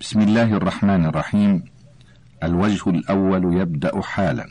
بسم 0.00 0.20
الله 0.20 0.52
الرحمن 0.52 1.04
الرحيم. 1.04 1.64
الوجه 2.42 2.90
الأول 2.90 3.60
يبدأ 3.60 4.00
حالا. 4.00 4.46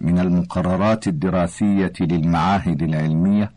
من 0.00 0.18
المقررات 0.18 1.08
الدراسية 1.08 1.92
للمعاهد 2.00 2.82
العلمية 2.82 3.52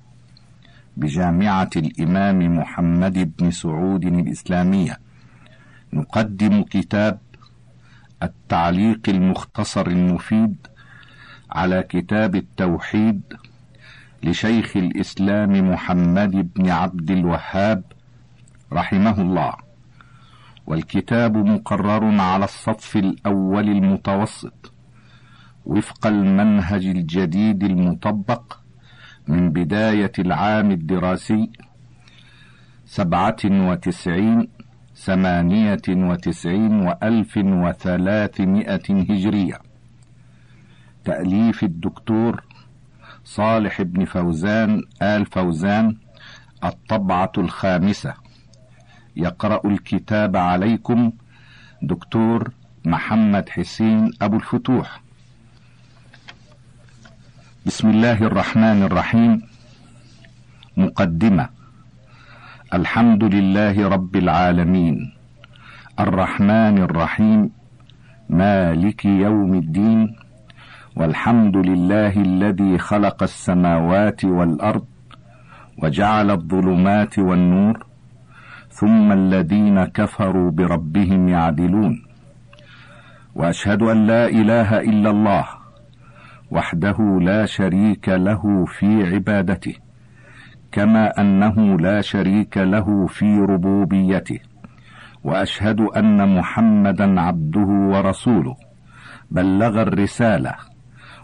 بجامعة 0.97 1.69
الإمام 1.75 2.57
محمد 2.57 3.33
بن 3.37 3.51
سعود 3.51 4.05
الإسلامية 4.05 4.99
نقدم 5.93 6.63
كتاب 6.63 7.19
التعليق 8.23 9.09
المختصر 9.09 9.87
المفيد 9.87 10.55
على 11.51 11.83
كتاب 11.83 12.35
التوحيد 12.35 13.21
لشيخ 14.23 14.77
الإسلام 14.77 15.71
محمد 15.71 16.53
بن 16.53 16.69
عبد 16.69 17.11
الوهاب 17.11 17.83
رحمه 18.73 19.21
الله. 19.21 19.68
والكتاب 20.69 21.37
مقرر 21.37 22.21
على 22.21 22.45
الصف 22.45 22.97
الأول 22.97 23.69
المتوسط 23.69 24.73
وفق 25.65 26.07
المنهج 26.07 26.85
الجديد 26.85 27.63
المطبق 27.63 28.57
من 29.27 29.49
بداية 29.49 30.11
العام 30.19 30.71
الدراسي 30.71 31.49
سبعة 32.85 33.37
وتسعين 33.45 34.47
ثمانية 34.95 35.81
وتسعين 35.87 36.73
وألف 36.87 37.37
وثلاثمائة 37.37 38.87
هجرية. 38.89 39.59
تأليف 41.03 41.63
الدكتور 41.63 42.43
صالح 43.23 43.81
بن 43.81 44.05
فوزان 44.05 44.81
آل 45.01 45.25
فوزان 45.25 45.97
الطبعة 46.63 47.31
الخامسة. 47.37 48.28
يقرأ 49.15 49.61
الكتاب 49.65 50.37
عليكم 50.37 51.11
دكتور 51.81 52.51
محمد 52.85 53.49
حسين 53.49 54.11
أبو 54.21 54.35
الفتوح. 54.35 55.01
بسم 57.65 57.89
الله 57.89 58.23
الرحمن 58.23 58.83
الرحيم. 58.83 59.41
مقدمة. 60.77 61.49
الحمد 62.73 63.23
لله 63.23 63.89
رب 63.89 64.15
العالمين. 64.15 65.11
الرحمن 65.99 66.77
الرحيم. 66.77 67.49
مالك 68.29 69.05
يوم 69.05 69.53
الدين. 69.53 70.15
والحمد 70.95 71.57
لله 71.57 72.13
الذي 72.21 72.77
خلق 72.77 73.23
السماوات 73.23 74.25
والأرض 74.25 74.85
وجعل 75.83 76.31
الظلمات 76.31 77.19
والنور. 77.19 77.88
ثم 78.69 79.11
الذين 79.11 79.85
كفروا 79.85 80.51
بربهم 80.51 81.29
يعدلون. 81.29 82.03
وأشهد 83.35 83.81
أن 83.81 84.07
لا 84.07 84.27
إله 84.27 84.79
إلا 84.79 85.09
الله 85.09 85.45
وحده 86.51 86.97
لا 87.21 87.45
شريك 87.45 88.09
له 88.09 88.65
في 88.65 89.15
عبادته 89.15 89.75
كما 90.71 91.21
أنه 91.21 91.79
لا 91.79 92.01
شريك 92.01 92.57
له 92.57 93.07
في 93.07 93.39
ربوبيته. 93.39 94.39
وأشهد 95.23 95.81
أن 95.81 96.37
محمدا 96.37 97.21
عبده 97.21 97.69
ورسوله 97.91 98.55
بلغ 99.31 99.81
الرسالة 99.81 100.55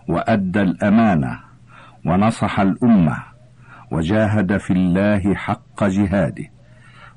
وأدى 0.08 0.62
الأمانة 0.62 1.40
ونصح 2.06 2.60
الأمة 2.60 3.18
وجاهد 3.92 4.58
في 4.58 4.74
الله 4.74 5.36
حق 5.36 5.84
جهاده. 5.84 6.55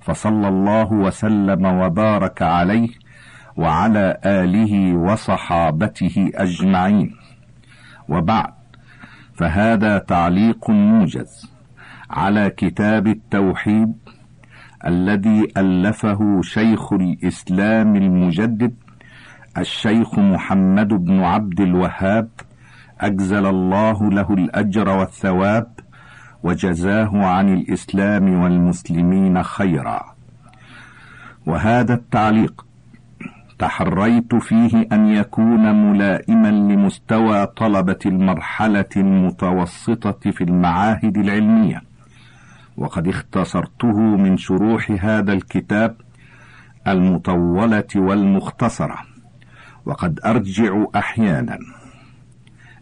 فصلى 0.09 0.49
الله 0.49 0.93
وسلم 0.93 1.65
وبارك 1.67 2.43
عليه 2.43 2.89
وعلى 3.57 4.17
آله 4.25 4.95
وصحابته 4.97 6.31
أجمعين. 6.35 7.17
وبعد 8.09 8.53
فهذا 9.35 9.99
تعليق 9.99 10.71
موجز 10.71 11.53
على 12.11 12.51
كتاب 12.51 13.07
التوحيد 13.07 13.93
الذي 14.87 15.49
ألفه 15.57 16.41
شيخ 16.43 16.93
الإسلام 16.93 17.97
المجدد 17.97 18.75
الشيخ 19.59 20.19
محمد 20.19 20.89
بن 20.89 21.21
عبد 21.21 21.61
الوهاب 21.61 22.29
أجزل 23.01 23.47
الله 23.47 24.11
له 24.11 24.35
الأجر 24.35 24.89
والثواب 24.89 25.78
وجزاه 26.43 27.27
عن 27.27 27.55
الإسلام 27.55 28.43
والمسلمين 28.43 29.43
خيرا. 29.43 30.15
وهذا 31.47 31.95
التعليق 31.95 32.67
تحريت 33.59 34.35
فيه 34.35 34.87
أن 34.93 35.07
يكون 35.07 35.91
ملائما 35.91 36.49
لمستوى 36.49 37.47
طلبة 37.47 37.99
المرحلة 38.07 38.89
المتوسطة 38.97 40.31
في 40.31 40.45
المعاهد 40.45 41.19
العلمية. 41.19 41.83
وقد 42.77 43.09
اختصرته 43.09 43.97
من 43.99 44.37
شروح 44.37 44.97
هذا 45.01 45.33
الكتاب 45.33 45.97
المطولة 46.87 47.89
والمختصرة. 47.97 48.99
وقد 49.87 50.21
أرجع 50.27 50.85
أحيانا 50.97 51.59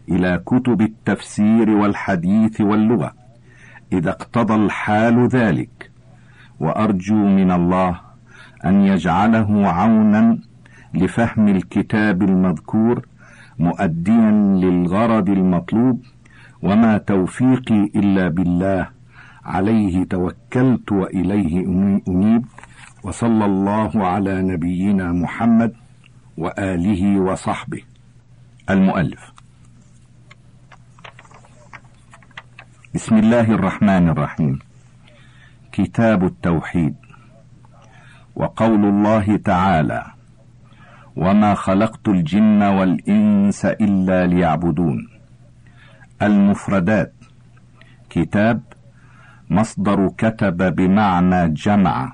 إلى 0.09 0.41
كتب 0.45 0.81
التفسير 0.81 1.69
والحديث 1.69 2.61
واللغة. 2.61 3.26
إذا 3.93 4.09
اقتضى 4.09 4.55
الحال 4.55 5.27
ذلك. 5.27 5.91
وأرجو 6.59 7.15
من 7.15 7.51
الله 7.51 7.99
أن 8.65 8.81
يجعله 8.81 9.67
عونا 9.67 10.39
لفهم 10.93 11.47
الكتاب 11.47 12.23
المذكور 12.23 13.07
مؤديا 13.59 14.31
للغرض 14.31 15.29
المطلوب 15.29 16.05
وما 16.63 16.97
توفيقي 16.97 17.91
إلا 17.95 18.27
بالله. 18.27 18.89
عليه 19.45 20.03
توكلت 20.03 20.91
وإليه 20.91 21.65
أنيب. 22.07 22.45
وصلى 23.03 23.45
الله 23.45 24.07
على 24.07 24.41
نبينا 24.41 25.11
محمد 25.11 25.73
وآله 26.37 27.19
وصحبه. 27.19 27.81
المؤلف. 28.69 29.36
بسم 32.97 33.17
الله 33.17 33.51
الرحمن 33.51 34.09
الرحيم. 34.09 34.59
كتاب 35.71 36.23
التوحيد. 36.25 36.95
وقول 38.35 38.85
الله 38.85 39.37
تعالى 39.37 40.03
وما 41.15 41.53
خلقت 41.53 42.07
الجن 42.07 42.63
والإنس 42.63 43.65
إلا 43.65 44.27
ليعبدون. 44.27 45.07
المفردات 46.21 47.13
كتاب 48.09 48.61
مصدر 49.49 50.09
كتب 50.17 50.75
بمعنى 50.75 51.53
جمع 51.53 52.13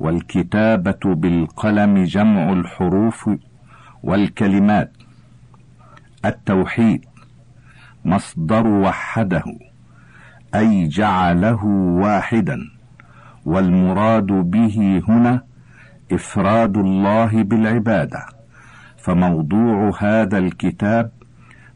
والكتابة 0.00 1.02
بالقلم 1.04 2.04
جمع 2.04 2.52
الحروف 2.52 3.30
والكلمات. 4.02 4.92
التوحيد 6.24 7.04
مصدر 8.04 8.66
وحده. 8.66 9.44
أي 10.54 10.88
جعله 10.88 11.64
واحدا 12.04 12.58
والمراد 13.44 14.26
به 14.26 15.02
هنا 15.08 15.42
إفراد 16.12 16.76
الله 16.76 17.42
بالعبادة. 17.42 18.26
فموضوع 18.98 19.92
هذا 19.98 20.38
الكتاب 20.38 21.10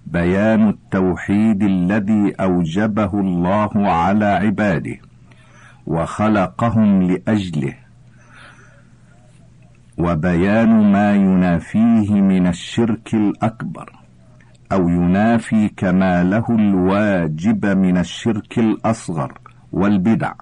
بيان 0.07 0.69
التوحيد 0.69 1.63
الذي 1.63 2.35
أوجبه 2.41 3.21
الله 3.21 3.71
على 3.75 4.25
عباده 4.25 4.97
وخلقهم 5.87 7.03
لأجله 7.03 7.75
وبيان 9.99 10.93
ما 10.93 11.15
ينافيه 11.15 12.11
من 12.21 12.47
الشرك 12.47 13.15
الأكبر. 13.15 14.02
أو 14.73 14.89
ينافي 14.89 15.69
كماله 15.69 16.45
الواجب 16.49 17.67
من 17.67 17.99
الشرك 17.99 18.59
الأصغر 18.59 19.39
والبدع. 19.73 20.33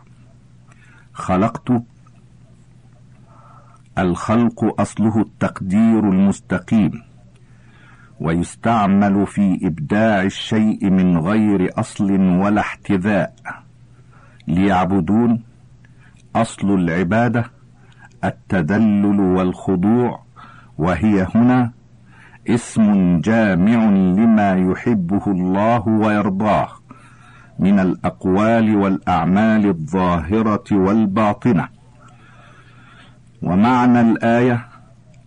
خلقت. 1.13 1.83
الخلق 3.99 4.81
أصله 4.81 5.21
التقدير 5.21 5.99
المستقيم. 5.99 7.03
ويستعمل 8.21 9.27
في 9.27 9.61
إبداع 9.63 10.23
الشيء 10.23 10.91
من 10.91 11.19
غير 11.19 11.71
أصل 11.81 12.13
ولا 12.21 12.61
احتذاء. 12.61 13.35
ليعبدون. 14.49 15.43
أصل 16.37 16.75
العبادة. 16.75 17.45
التدلل 18.25 19.21
والخضوع. 19.21 20.23
وهي 20.79 21.27
هنا 21.35 21.80
اسم 22.49 23.21
جامع 23.21 23.85
لما 23.91 24.53
يحبه 24.55 25.23
الله 25.27 25.89
ويرضاه 25.89 26.69
من 27.59 27.81
الأقوال 27.81 28.77
والأعمال 28.77 29.67
الظاهرة 29.67 30.65
والباطنة. 30.73 31.69
ومعنى 33.43 34.01
الآية 34.01 34.67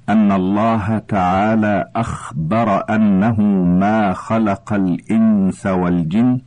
أن 0.09 0.31
الله 0.31 0.97
تعالى 0.97 1.85
أخبر 1.95 2.95
أنه 2.95 3.41
ما 3.63 4.13
خلق 4.13 4.73
الإنس 4.73 5.65
والجن 5.65 6.41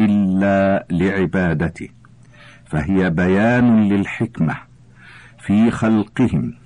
إلا 0.00 0.86
لعبادته 0.90 1.88
فهي 2.66 3.10
بيان 3.10 3.88
للحكمة 3.88 4.56
في 5.38 5.70
خلقهم. 5.70 6.59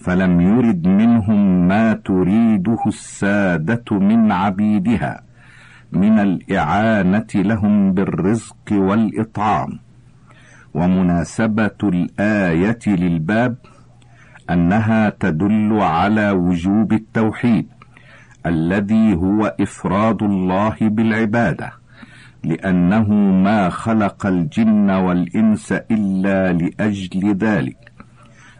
فلم 0.00 0.40
يرد 0.40 0.86
منهم 0.88 1.68
ما 1.68 1.92
تريده 1.92 2.78
السادة 2.86 3.84
من 3.90 4.32
عبيدها 4.32 5.22
من 5.92 6.18
الإعانة 6.18 7.26
لهم 7.34 7.92
بالرزق 7.92 8.72
والإطعام. 8.72 9.78
ومناسبة 10.74 11.80
الآية 11.82 12.78
للباب 12.86 13.56
أنها 14.50 15.10
تدل 15.10 15.78
على 15.80 16.30
وجوب 16.30 16.92
التوحيد 16.92 17.66
الذي 18.46 19.14
هو 19.14 19.54
إفراد 19.60 20.22
الله 20.22 20.76
بالعبادة 20.80 21.72
لأنه 22.44 23.08
ما 23.44 23.68
خلق 23.68 24.26
الجن 24.26 24.90
والإنس 24.90 25.72
إلا 25.72 26.52
لأجل 26.52 27.34
ذلك. 27.34 27.89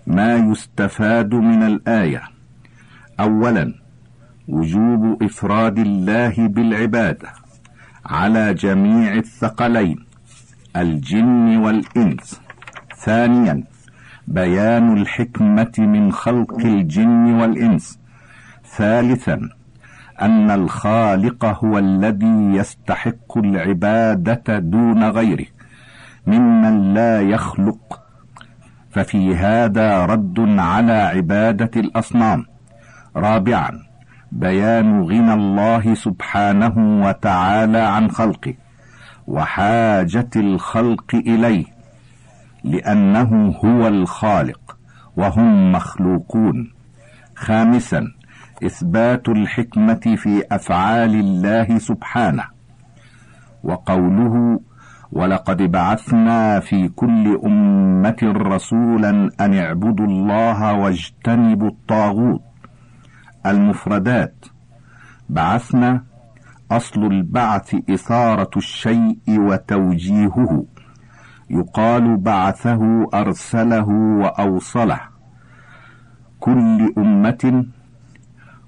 ما 0.06 0.36
يستفاد 0.36 1.34
من 1.34 1.62
الآية. 1.62 2.22
اولا 3.20 3.74
وجوب 4.48 5.22
إفراد 5.22 5.78
الله 5.78 6.34
بالعبادة 6.36 7.28
على 8.06 8.54
جميع 8.54 9.14
الثقلين 9.14 10.04
الجن 10.76 11.56
والإنس. 11.56 12.40
ثانيا 12.96 13.64
بيان 14.28 14.96
الحكمة 14.96 15.72
من 15.78 16.12
خلق 16.12 16.58
الجن 16.58 17.34
والإنس. 17.40 17.98
ثالثا 18.76 19.48
أن 20.22 20.50
الخالق 20.50 21.44
هو 21.44 21.78
الذي 21.78 22.56
يستحق 22.56 23.38
العبادة 23.38 24.58
دون 24.58 25.04
غيره 25.04 25.46
ممن 26.26 26.94
لا 26.94 27.20
يخلق 27.20 27.99
ففي 28.90 29.36
هذا 29.36 30.06
رد 30.06 30.40
على 30.40 30.92
عبادة 30.92 31.70
الأصنام. 31.76 32.44
رابعا 33.16 33.70
بيان 34.32 35.02
غنى 35.02 35.34
الله 35.34 35.94
سبحانه 35.94 37.04
وتعالى 37.06 37.78
عن 37.78 38.10
خلقه 38.10 38.54
وحاجة 39.26 40.30
الخلق 40.36 41.14
إليه 41.14 41.64
لأنه 42.64 43.54
هو 43.64 43.88
الخالق 43.88 44.76
وهم 45.16 45.72
مخلوقون. 45.72 46.72
خامسا 47.36 48.04
إثبات 48.66 49.28
الحكمة 49.28 50.00
في 50.16 50.42
أفعال 50.52 51.14
الله 51.14 51.78
سبحانه 51.78 52.44
وقوله 53.64 54.60
ولقد 55.12 55.62
بعثنا 55.62 56.60
في 56.60 56.88
كل 56.88 57.40
أمة 57.44 58.16
رسولا 58.22 59.30
أن 59.40 59.54
اعبدوا 59.54 60.06
الله 60.06 60.74
واجتنبوا 60.74 61.68
الطاغوت. 61.68 62.42
المفردات 63.46 64.44
بعثنا 65.28 66.04
أصل 66.70 67.04
البعث 67.04 67.74
إثارة 67.90 68.50
الشيء 68.56 69.18
وتوجيهه. 69.28 70.64
يقال 71.50 72.16
بعثه 72.16 73.08
أرسله 73.14 73.88
وأوصله. 74.22 75.00
كل 76.40 76.94
أمة 76.98 77.64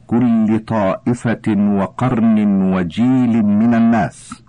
كل 0.06 0.58
طائفة 0.58 1.46
وقرن 1.78 2.62
وجيل 2.74 3.42
من 3.42 3.74
الناس. 3.74 4.44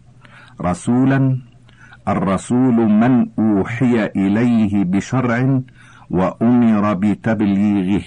رسولا 0.62 1.42
الرسول 2.08 2.74
من 2.74 3.28
أوحي 3.40 4.06
إليه 4.06 4.84
بشرع 4.84 5.60
وأمر 6.10 6.94
بتبليغه. 6.94 8.04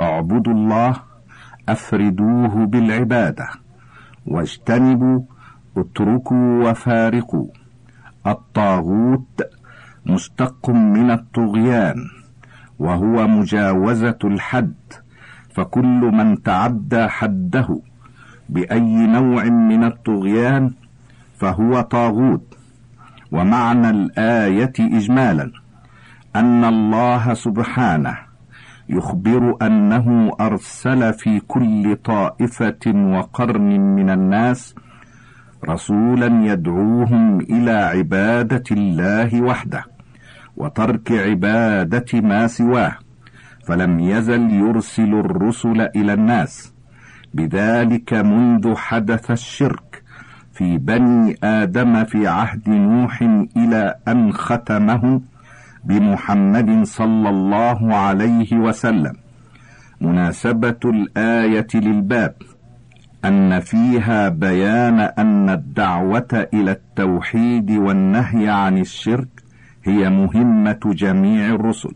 اعبدوا 0.00 0.52
الله 0.52 0.96
أفردوه 1.68 2.66
بالعبادة 2.66 3.48
واجتنبوا 4.26 5.20
اتركوا 5.76 6.70
وفارقوا. 6.70 7.46
الطاغوت 8.26 9.42
مشتق 10.06 10.70
من 10.70 11.10
الطغيان 11.10 11.96
وهو 12.78 13.26
مجاوزة 13.28 14.18
الحد 14.24 14.74
فكل 15.50 16.00
من 16.12 16.42
تعدى 16.42 17.08
حده 17.08 17.80
بأي 18.48 19.06
نوع 19.06 19.44
من 19.44 19.84
الطغيان 19.84 20.70
فهو 21.36 21.80
طاغوت. 21.80 22.63
ومعنى 23.34 23.90
الآية 23.90 24.72
اجمالا 24.80 25.50
أن 26.36 26.64
الله 26.64 27.34
سبحانه 27.34 28.16
يخبر 28.88 29.56
أنه 29.62 30.06
أرسل 30.40 31.12
في 31.12 31.40
كل 31.40 31.96
طائفة 32.04 32.84
وقرن 32.86 33.80
من 33.96 34.10
الناس 34.10 34.74
رسولا 35.68 36.28
يدعوهم 36.52 37.40
إلى 37.40 37.70
عبادة 37.70 38.64
الله 38.70 39.42
وحده 39.42 39.84
وترك 40.56 41.12
عبادة 41.12 42.20
ما 42.20 42.46
سواه 42.46 42.94
فلم 43.66 44.00
يزل 44.00 44.50
يرسل 44.50 45.14
الرسل 45.14 45.80
إلى 45.80 46.12
الناس 46.12 46.74
بذلك 47.34 48.14
منذ 48.14 48.74
حدث 48.76 49.30
الشرك. 49.30 49.93
في 50.54 50.78
بني 50.78 51.36
آدم 51.44 52.04
في 52.04 52.28
عهد 52.28 52.68
نوح 52.68 53.22
إلى 53.56 53.94
أن 54.08 54.32
ختمه 54.32 55.20
بمحمد 55.84 56.84
صلى 56.84 57.28
الله 57.28 57.94
عليه 57.94 58.56
وسلم. 58.56 59.12
مناسبة 60.00 60.80
الآية 60.84 61.66
للباب 61.74 62.34
أن 63.24 63.60
فيها 63.60 64.28
بيان 64.28 65.00
أن 65.00 65.50
الدعوة 65.50 66.48
إلى 66.54 66.70
التوحيد 66.70 67.70
والنهي 67.70 68.48
عن 68.48 68.78
الشرك 68.78 69.28
هي 69.84 70.10
مهمة 70.10 70.80
جميع 70.84 71.46
الرسل. 71.48 71.94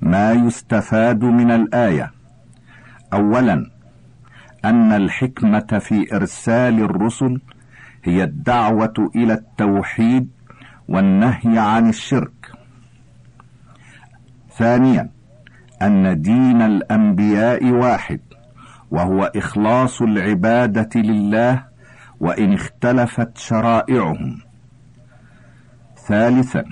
ما 0.00 0.32
يستفاد 0.32 1.24
من 1.24 1.50
الآية؟ 1.50 2.10
اولا 3.12 3.71
أن 4.64 4.92
الحكمة 4.92 5.78
في 5.80 6.16
إرسال 6.16 6.80
الرسل 6.80 7.40
هي 8.04 8.24
الدعوة 8.24 9.10
إلى 9.16 9.32
التوحيد 9.32 10.30
والنهي 10.88 11.58
عن 11.58 11.88
الشرك. 11.88 12.52
ثانيا 14.56 15.10
أن 15.82 16.22
دين 16.22 16.62
الأنبياء 16.62 17.64
واحد 17.64 18.20
وهو 18.90 19.32
إخلاص 19.36 20.02
العبادة 20.02 21.00
لله 21.00 21.64
وإن 22.20 22.52
اختلفت 22.52 23.38
شرائعهم. 23.38 24.38
ثالثا 26.06 26.64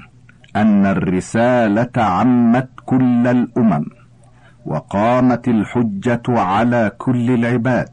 أن 0.56 0.87
الرسالة 0.87 1.90
عمت 1.97 2.68
كل 2.85 3.26
الأمم. 3.26 3.85
وقامت 4.71 5.49
الحجة 5.49 6.23
على 6.29 6.93
كل 6.99 7.31
العباد. 7.31 7.89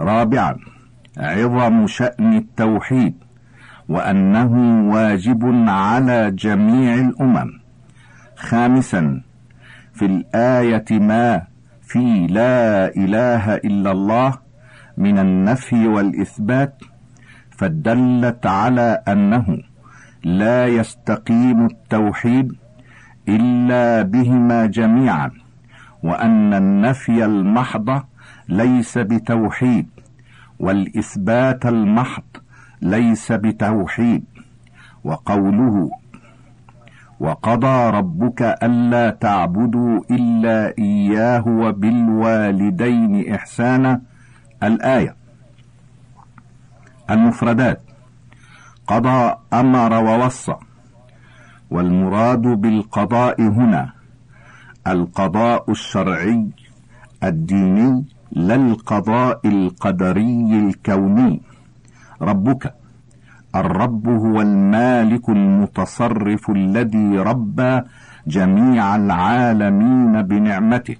رابعا 0.00 0.56
عظم 1.18 1.86
شأن 1.86 2.36
التوحيد 2.36 3.14
وأنه 3.88 4.52
واجب 4.94 5.42
على 5.68 6.30
جميع 6.30 6.94
الأمم. 6.94 7.50
خامسا 8.36 9.20
في 9.94 10.04
الآية 10.04 10.84
ما 10.90 11.42
في 11.82 12.26
لا 12.26 12.88
إله 12.96 13.54
إلا 13.54 13.90
الله 13.90 14.30
من 14.96 15.18
النفي 15.18 15.86
والإثبات 15.86 16.74
فدلت 17.58 18.46
على 18.46 19.02
أنه 19.08 19.58
لا 20.24 20.66
يستقيم 20.66 21.66
التوحيد 21.66 22.52
إلا 23.28 24.02
بهما 24.02 24.66
جميعا. 24.66 25.41
وأن 26.02 26.54
النفي 26.54 27.24
المحض 27.24 28.02
ليس 28.48 28.98
بتوحيد 28.98 29.86
والإثبات 30.58 31.66
المحض 31.66 32.22
ليس 32.82 33.32
بتوحيد 33.32 34.24
وقوله 35.04 35.90
وقضى 37.20 37.90
ربك 37.90 38.42
ألا 38.62 39.10
تعبدوا 39.10 40.00
إلا 40.10 40.74
إياه 40.78 41.48
وبالوالدين 41.48 43.34
إحسانا 43.34 44.00
الآية. 44.62 45.16
المفردات 47.10 47.80
قضى 48.86 49.34
أمر 49.52 49.92
ووصى 50.04 50.54
والمراد 51.70 52.42
بالقضاء 52.42 53.42
هنا 53.42 53.92
القضاء 54.86 55.70
الشرعي 55.70 56.48
الديني 57.22 58.04
لا 58.32 58.54
القضاء 58.54 59.40
القدري 59.44 60.58
الكوني. 60.58 61.42
ربك 62.22 62.74
الرب 63.54 64.08
هو 64.08 64.40
المالك 64.40 65.28
المتصرف 65.28 66.50
الذي 66.50 67.18
ربى 67.18 67.80
جميع 68.26 68.96
العالمين 68.96 70.22
بنعمته. 70.22 70.96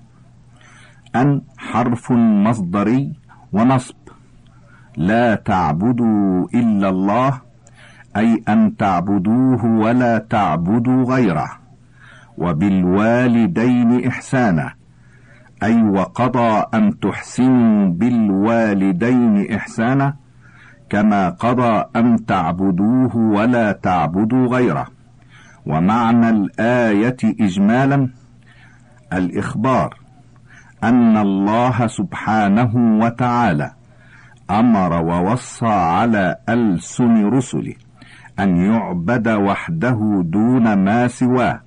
أن 1.16 1.42
حرف 1.58 2.12
مصدري 2.12 3.12
ونصب. 3.52 3.96
لا 4.96 5.34
تعبدوا 5.34 6.48
إلا 6.54 6.88
الله 6.88 7.40
أي 8.16 8.42
أن 8.48 8.76
تعبدوه 8.76 9.64
ولا 9.64 10.18
تعبدوا 10.18 11.04
غيره. 11.04 11.61
وبالوالدين 12.38 14.06
إحسانا. 14.06 14.72
أي 15.62 15.82
وقضى 15.82 16.64
أن 16.74 16.98
تحسنوا 17.00 17.88
بالوالدين 17.88 19.52
إحسانا 19.54 20.16
كما 20.90 21.28
قضى 21.28 21.84
أن 21.96 22.26
تعبدوه 22.26 23.16
ولا 23.16 23.72
تعبدوا 23.72 24.46
غيره. 24.46 24.86
ومعنى 25.66 26.28
الآية 26.30 27.16
إجمالا 27.24 28.08
الإخبار 29.12 29.94
أن 30.84 31.16
الله 31.16 31.86
سبحانه 31.86 32.98
وتعالى 33.04 33.70
أمر 34.50 34.92
ووصى 35.02 35.66
على 35.66 36.36
ألسن 36.48 37.26
رسله 37.26 37.74
أن 38.40 38.56
يعبد 38.56 39.28
وحده 39.28 40.22
دون 40.24 40.74
ما 40.84 41.08
سواه. 41.08 41.61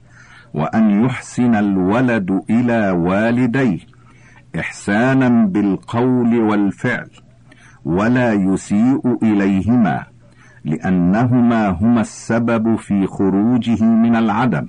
وأن 0.56 1.06
يحسن 1.06 1.56
الولد 1.56 2.42
إلى 2.50 2.90
والديه 2.92 3.80
إحسانا 4.60 5.46
بالقول 5.46 6.40
والفعل 6.40 7.10
ولا 7.86 8.34
يسيء 8.34 9.18
إليهما 9.24 10.04
لأنهما 10.66 11.70
هما 11.70 12.02
السبب 12.02 12.76
في 12.76 13.08
خروجه 13.08 13.84
من 13.84 14.16
العدم. 14.16 14.68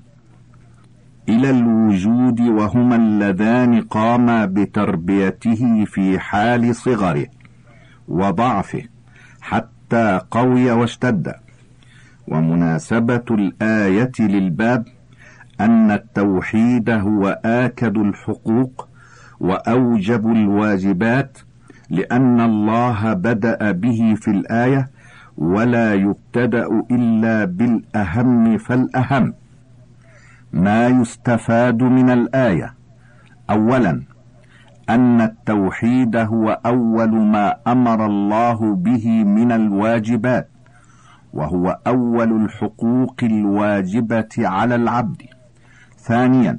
إلى 1.28 1.50
الوجود 1.50 2.40
وهما 2.40 2.96
اللذان 2.96 3.80
قاما 3.80 4.44
بتربيته 4.46 5.84
في 5.84 6.18
حال 6.18 6.76
صغره 6.76 7.26
وضعفه 8.08 8.82
حتى 9.40 10.20
قوي 10.30 10.70
واشتد. 10.70 11.32
ومناسبة 12.28 13.24
الآية 13.30 14.12
للباب 14.20 14.84
أن 15.60 15.90
التوحيد 15.90 16.90
هو 16.90 17.40
آكد 17.44 17.98
الحقوق 17.98 18.88
وأوجب 19.40 20.26
الواجبات 20.32 21.38
لأن 21.90 22.40
الله 22.40 23.12
بدأ 23.12 23.70
به 23.70 24.14
في 24.20 24.30
الآية 24.30 24.88
ولا 25.38 25.94
يبتدأ 25.94 26.84
إلا 26.90 27.44
بالأهم 27.44 28.58
فالأهم 28.58 29.34
ما 30.52 30.88
يستفاد 30.88 31.82
من 31.82 32.10
الآية. 32.10 32.74
أولا 33.50 34.02
أن 34.90 35.20
التوحيد 35.20 36.16
هو 36.16 36.60
أول 36.66 37.10
ما 37.10 37.56
أمر 37.66 38.06
الله 38.06 38.74
به 38.74 39.24
من 39.24 39.52
الواجبات 39.52 40.48
وهو 41.32 41.78
أول 41.86 42.44
الحقوق 42.44 43.16
الواجبة 43.22 44.28
على 44.38 44.74
العبد. 44.74 45.22
ثانيا 46.06 46.58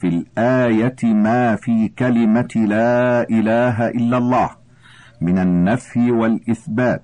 في 0.00 0.08
الآية 0.08 0.96
ما 1.04 1.56
في 1.56 1.88
كلمة 1.88 2.52
لا 2.56 3.22
إله 3.30 3.88
إلا 3.88 4.18
الله 4.18 4.50
من 5.20 5.38
النفي 5.38 6.10
والإثبات 6.10 7.02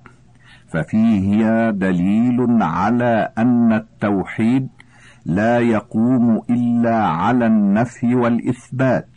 ففيه 0.67 1.69
دليل 1.69 2.47
على 2.61 3.29
أن 3.37 3.73
التوحيد 3.73 4.69
لا 5.25 5.59
يقوم 5.59 6.41
إلا 6.49 6.95
على 6.95 7.45
النفي 7.45 8.15
والإثبات. 8.15 9.07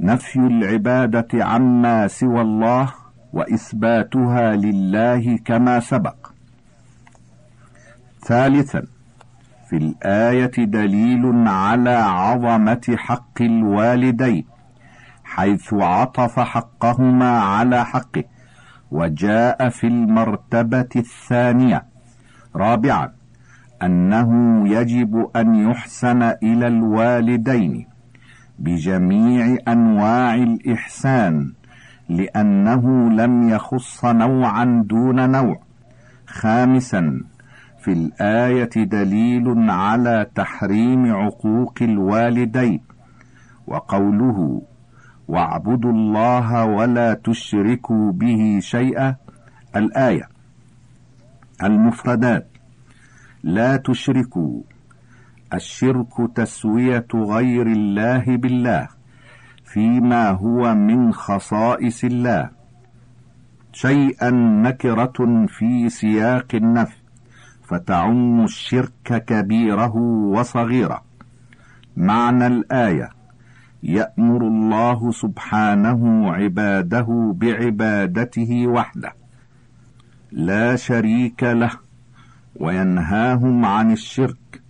نفي 0.00 0.38
العبادة 0.38 1.44
عما 1.44 2.06
سوى 2.06 2.40
الله 2.40 2.94
وإثباتها 3.32 4.56
لله 4.56 5.38
كما 5.44 5.80
سبق. 5.80 6.16
ثالثا 8.20 8.95
في 9.68 9.76
الآية 9.76 10.64
دليل 10.64 11.48
على 11.48 11.90
عظمة 11.90 12.94
حق 12.96 13.42
الوالدين 13.42 14.44
حيث 15.24 15.74
عطف 15.74 16.40
حقهما 16.40 17.38
على 17.40 17.84
حقه 17.84 18.24
وجاء 18.90 19.68
في 19.68 19.86
المرتبة 19.86 20.88
الثانية. 20.96 21.84
رابعا 22.56 23.12
أنه 23.82 24.30
يجب 24.68 25.30
أن 25.36 25.54
يحسن 25.54 26.22
إلى 26.22 26.66
الوالدين 26.66 27.86
بجميع 28.58 29.56
أنواع 29.68 30.34
الإحسان 30.34 31.52
لأنه 32.08 33.10
لم 33.10 33.48
يخص 33.48 34.04
نوعا 34.04 34.82
دون 34.86 35.30
نوع. 35.30 35.60
خامسا 36.26 37.20
في 37.86 37.92
الآية 37.92 38.70
دليل 38.84 39.70
على 39.70 40.26
تحريم 40.34 41.12
عقوق 41.14 41.78
الوالدين 41.82 42.80
وقوله 43.66 44.62
واعبدوا 45.28 45.92
الله 45.92 46.64
ولا 46.64 47.14
تشركوا 47.14 48.12
به 48.12 48.58
شيئا 48.60 49.16
الآية. 49.76 50.28
المفردات 51.62 52.46
لا 53.42 53.76
تشركوا 53.76 54.62
الشرك 55.54 56.14
تسوية 56.34 57.06
غير 57.14 57.66
الله 57.66 58.36
بالله 58.36 58.88
فيما 59.64 60.30
هو 60.30 60.74
من 60.74 61.12
خصائص 61.12 62.04
الله 62.04 62.50
شيئا 63.72 64.30
نكرة 64.66 65.46
في 65.46 65.88
سياق 65.88 66.54
النفي 66.54 66.95
فتعم 67.66 68.44
الشرك 68.44 69.24
كبيره 69.26 69.96
وصغيره. 70.34 71.02
معنى 71.96 72.46
الآية 72.46 73.10
يأمر 73.82 74.42
الله 74.42 75.10
سبحانه 75.10 76.32
عباده 76.32 77.34
بعبادته 77.36 78.66
وحده. 78.66 79.12
لا 80.32 80.76
شريك 80.76 81.42
له 81.42 81.70
وينهاهم 82.60 83.64
عن 83.64 83.90
الشرك 83.92 84.62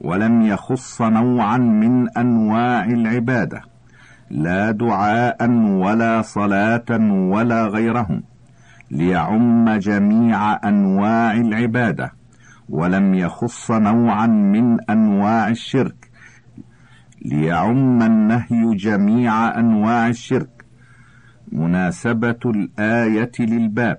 ولم 0.00 0.42
يخص 0.42 1.02
نوعا 1.02 1.58
من 1.58 2.08
أنواع 2.18 2.84
العبادة. 2.84 3.62
لا 4.30 4.70
دعاء 4.70 5.50
ولا 5.50 6.22
صلاة 6.22 6.90
ولا 7.10 7.66
غيرهم. 7.66 8.22
ليعم 8.90 9.70
جميع 9.70 10.68
أنواع 10.68 11.32
العبادة. 11.32 12.21
ولم 12.72 13.14
يخص 13.14 13.70
نوعا 13.70 14.26
من 14.26 14.90
أنواع 14.90 15.48
الشرك 15.48 16.10
ليعم 17.24 18.02
النهي 18.02 18.74
جميع 18.76 19.58
أنواع 19.58 20.08
الشرك. 20.08 20.64
مناسبة 21.52 22.40
الآية 22.46 23.32
للباب 23.40 23.98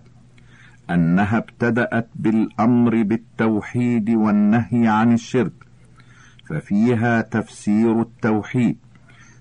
أنها 0.89 1.37
ابتدأت 1.37 2.09
بالأمر 2.15 3.03
بالتوحيد 3.03 4.09
والنهي 4.09 4.87
عن 4.87 5.13
الشرك 5.13 5.53
ففيها 6.49 7.21
تفسير 7.21 8.01
التوحيد 8.01 8.77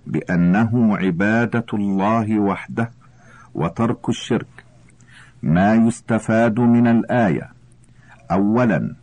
بأنه 0.06 0.96
عبادة 0.96 1.66
الله 1.74 2.40
وحده 2.40 2.90
وترك 3.54 4.08
الشرك. 4.08 4.64
ما 5.42 5.74
يستفاد 5.74 6.60
من 6.60 6.86
الآية 6.86 7.50
اولا 8.30 8.94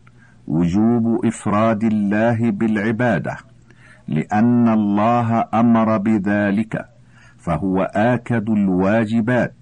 وجوب 0.49 1.25
إفراد 1.25 1.83
الله 1.83 2.51
بالعبادة 2.51 3.37
لأن 4.07 4.69
الله 4.69 5.45
أمر 5.53 5.97
بذلك 5.97 6.85
فهو 7.37 7.81
آكد 7.83 8.49
الواجبات. 8.49 9.53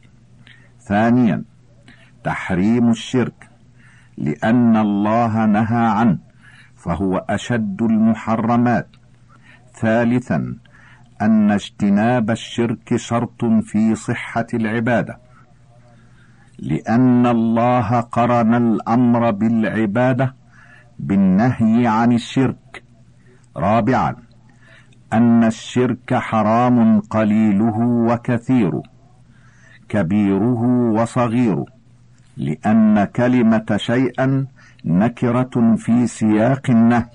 ثانيا 0.80 1.44
تحريم 2.24 2.90
الشرك 2.90 3.50
لأن 4.18 4.78
الله 4.78 5.46
نهى 5.46 5.86
عنه 5.98 6.18
فهو 6.76 7.18
أشد 7.30 7.82
المحرمات. 7.82 8.88
ثالثا 9.74 10.56
أن 11.22 11.52
اجتناب 11.52 12.32
الشرك 12.32 12.96
شرط 12.96 13.46
في 13.46 13.96
صحة 13.96 14.48
العبادة 14.54 15.20
لأن 16.60 17.26
الله 17.28 18.00
قرن 18.00 18.56
الأمر 18.56 19.32
بالعبادة 19.32 20.37
بالنهي 21.00 21.88
عن 21.88 22.12
الشرك. 22.12 22.84
رابعا 23.58 24.16
أن 25.14 25.44
الشرك 25.44 26.14
حرام 26.14 27.00
قليله 27.00 27.80
وكثيره 27.80 28.84
كبيره 29.90 30.62
وصغيره 30.92 31.66
لأن 32.38 33.04
كلمة 33.06 33.66
شيئا 33.78 34.48
نكرة 34.86 35.76
في 35.78 36.08
سياق 36.08 36.70
النهي 36.70 37.06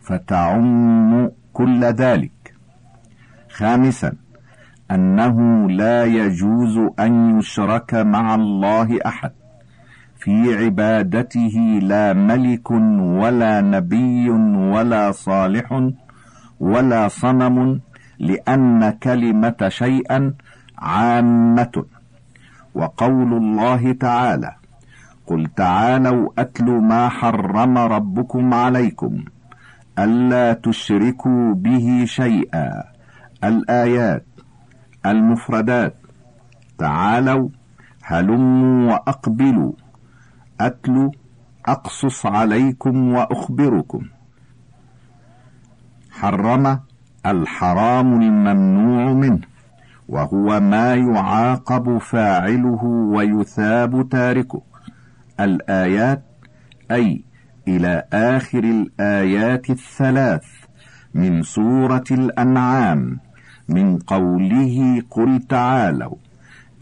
فتعم 0.00 1.30
كل 1.52 1.84
ذلك. 1.84 2.54
خامسا 3.50 4.12
أنه 4.90 5.70
لا 5.70 6.04
يجوز 6.04 6.78
أن 6.98 7.38
يشرك 7.38 7.94
مع 7.94 8.34
الله 8.34 8.98
أحد. 9.06 9.32
في 10.24 10.64
عبادته 10.64 11.56
لا 11.82 12.12
ملك 12.12 12.70
ولا 13.20 13.60
نبي 13.60 14.30
ولا 14.72 15.12
صالح 15.12 15.90
ولا 16.60 17.08
صنم 17.08 17.80
لأن 18.18 18.90
كلمة 18.90 19.68
شيئا 19.68 20.34
عامة. 20.78 21.84
وقول 22.74 23.30
الله 23.34 23.92
تعالى 23.92 24.52
قل 25.26 25.46
تعالوا 25.56 26.28
أتل 26.38 26.64
ما 26.64 27.08
حرم 27.08 27.78
ربكم 27.78 28.54
عليكم 28.54 29.24
ألا 29.98 30.52
تشركوا 30.52 31.54
به 31.54 32.04
شيئا. 32.06 32.84
الآيات 33.44 34.26
المفردات 35.06 35.94
تعالوا 36.78 37.48
هلموا 38.04 38.92
وأقبلوا. 38.92 39.72
اتلو 40.60 41.12
أقصص 41.66 42.26
عليكم 42.26 43.12
وأخبركم. 43.12 44.02
حرم 46.10 46.80
الحرام 47.26 48.22
الممنوع 48.22 49.12
منه 49.12 49.40
وهو 50.08 50.60
ما 50.60 50.94
يعاقب 50.94 51.98
فاعله 51.98 52.84
ويثاب 52.84 54.08
تاركه. 54.08 54.62
الآيات 55.40 56.22
أي 56.90 57.24
إلى 57.68 58.04
آخر 58.12 58.64
الآيات 58.64 59.70
الثلاث 59.70 60.44
من 61.14 61.42
سورة 61.42 62.04
الأنعام 62.10 63.18
من 63.68 63.98
قوله 63.98 65.02
قل 65.10 65.42
تعالوا. 65.48 66.16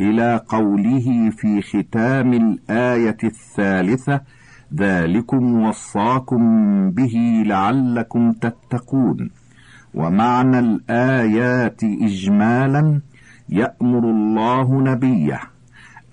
إلى 0.00 0.40
قوله 0.48 1.30
في 1.30 1.62
ختام 1.62 2.32
الآية 2.32 3.16
الثالثة 3.24 4.20
ذلكم 4.74 5.62
وصاكم 5.62 6.42
به 6.90 7.42
لعلكم 7.46 8.32
تتقون 8.32 9.30
ومعنى 9.94 10.58
الآيات 10.58 11.84
اجمالا 11.84 13.00
يأمر 13.48 13.98
الله 14.10 14.82
نبيه 14.82 15.40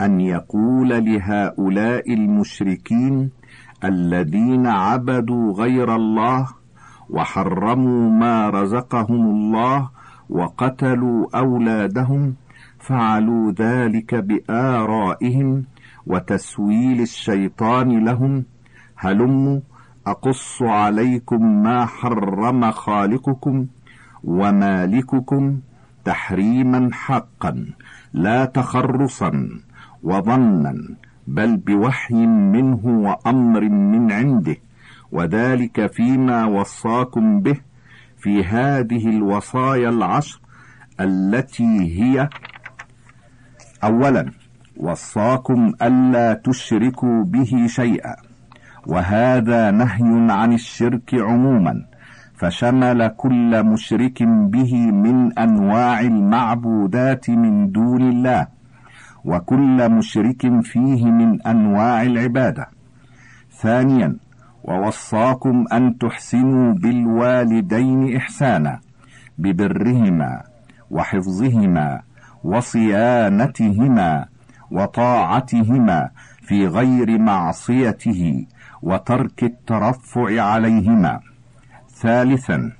أن 0.01 0.19
يقول 0.21 0.89
لهؤلاء 0.89 2.13
المشركين 2.13 3.29
الذين 3.83 4.67
عبدوا 4.67 5.53
غير 5.53 5.95
الله 5.95 6.47
وحرموا 7.09 8.09
ما 8.09 8.49
رزقهم 8.49 9.21
الله 9.25 9.89
وقتلوا 10.29 11.37
أولادهم 11.37 12.35
فعلوا 12.79 13.51
ذلك 13.51 14.15
بآرائهم 14.15 15.63
وتسويل 16.07 17.01
الشيطان 17.01 18.05
لهم. 18.05 18.43
هلموا 18.97 19.59
أقص 20.07 20.61
عليكم 20.61 21.63
ما 21.63 21.85
حرم 21.85 22.71
خالقكم 22.71 23.65
ومالككم 24.23 25.59
تحريما 26.05 26.89
حقا 26.93 27.65
لا 28.13 28.45
تخرصا 28.45 29.49
وظنا 30.03 30.75
بل 31.27 31.57
بوحي 31.57 32.25
منه 32.25 32.85
وأمر 32.85 33.69
من 33.69 34.11
عنده. 34.11 34.55
وذلك 35.11 35.91
فيما 35.91 36.45
وصاكم 36.45 37.41
به 37.41 37.57
في 38.17 38.43
هذه 38.43 39.09
الوصايا 39.09 39.89
العشر 39.89 40.39
التي 40.99 42.01
هي 42.01 42.29
اولا 43.83 44.25
وصاكم 44.77 45.73
ألا 45.81 46.33
تشركوا 46.33 47.23
به 47.23 47.65
شيئا 47.67 48.15
وهذا 48.87 49.71
نهي 49.71 50.31
عن 50.31 50.53
الشرك 50.53 51.13
عموما 51.13 51.85
فشمل 52.35 53.07
كل 53.07 53.63
مشرك 53.63 54.23
به 54.23 54.73
من 54.91 55.39
أنواع 55.39 55.99
المعبودات 55.99 57.29
من 57.29 57.71
دون 57.71 58.01
الله 58.01 58.47
وكل 59.25 59.89
مشرك 59.91 60.61
فيه 60.63 61.05
من 61.05 61.41
أنواع 61.41 62.03
العبادة. 62.03 62.67
ثانيا 63.61 64.15
ووصاكم 64.63 65.65
أن 65.73 65.97
تحسنوا 65.97 66.73
بالوالدين 66.73 68.15
احسانا 68.15 68.79
ببرهما 69.37 70.41
وحفظهما 70.91 72.01
وصيانتهما 72.43 74.25
وطاعتهما 74.71 76.09
في 76.41 76.67
غير 76.67 77.17
معصيته 77.19 78.45
وترك 78.81 79.43
الترفع 79.43 80.41
عليهما. 80.41 81.19
ثالثا 81.89 82.71